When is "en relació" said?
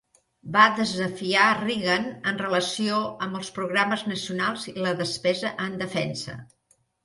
2.33-3.03